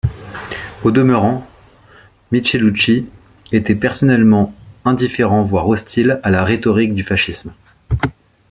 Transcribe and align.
Au 0.83 0.89
demeurant, 0.89 1.45
Michelucci 2.31 3.05
était 3.51 3.75
personnellement 3.75 4.51
indifférent 4.83 5.43
voire 5.43 5.67
hostile 5.69 6.19
à 6.23 6.31
la 6.31 6.43
rhétorique 6.43 6.95
du 6.95 7.03
fascisme. 7.03 7.53